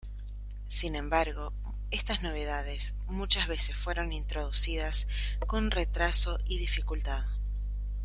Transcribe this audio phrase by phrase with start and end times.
[0.67, 1.53] Sin embargo,
[1.91, 5.07] estas novedades muchas veces fueron introducidas
[5.45, 7.23] con retraso y dificultad.